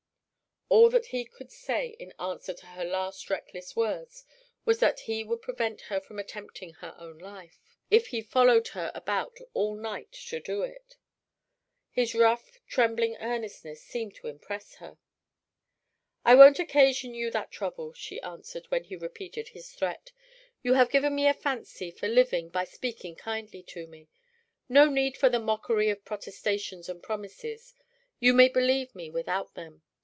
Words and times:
All 0.73 0.89
that 0.91 1.07
he 1.07 1.25
could 1.25 1.51
say 1.51 1.97
in 1.99 2.13
answer 2.17 2.53
to 2.53 2.65
her 2.67 2.85
last 2.85 3.29
reckless 3.29 3.75
words 3.75 4.23
was 4.63 4.79
that 4.79 5.01
he 5.01 5.21
would 5.21 5.41
prevent 5.41 5.81
her 5.91 5.99
from 5.99 6.17
attempting 6.17 6.75
her 6.75 6.95
own 6.97 7.17
life, 7.17 7.59
if 7.89 8.07
he 8.07 8.21
followed 8.21 8.69
her 8.69 8.89
about 8.95 9.37
all 9.53 9.75
night 9.75 10.13
to 10.27 10.39
do 10.39 10.61
it. 10.63 10.95
His 11.89 12.15
rough, 12.15 12.61
trembling 12.67 13.17
earnestness 13.17 13.83
seemed 13.83 14.15
to 14.15 14.27
impress 14.27 14.75
her. 14.75 14.97
"I 16.23 16.35
won't 16.35 16.57
occasion 16.57 17.13
you 17.13 17.31
that 17.31 17.51
trouble," 17.51 17.91
she 17.91 18.21
answered, 18.21 18.67
when 18.69 18.85
he 18.85 18.95
repeated 18.95 19.49
his 19.49 19.73
threat. 19.73 20.13
"You 20.63 20.75
have 20.75 20.89
given 20.89 21.13
me 21.13 21.27
a 21.27 21.33
fancy 21.33 21.91
for 21.91 22.07
living 22.07 22.47
by 22.47 22.63
speaking 22.63 23.17
kindly 23.17 23.61
to 23.63 23.87
me. 23.87 24.07
No 24.69 24.85
need 24.87 25.17
for 25.17 25.27
the 25.27 25.37
mockery 25.37 25.89
of 25.89 26.05
protestations 26.05 26.87
and 26.87 27.03
promises. 27.03 27.75
You 28.21 28.33
may 28.33 28.47
believe 28.47 28.95
me 28.95 29.09
without 29.09 29.53
them. 29.55 29.81